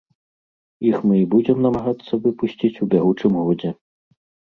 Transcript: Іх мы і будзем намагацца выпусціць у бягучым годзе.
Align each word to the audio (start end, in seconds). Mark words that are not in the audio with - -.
Іх 0.91 0.97
мы 1.09 1.15
і 1.19 1.27
будзем 1.35 1.63
намагацца 1.67 2.13
выпусціць 2.25 2.75
у 2.75 2.85
бягучым 2.97 3.33
годзе. 3.47 3.77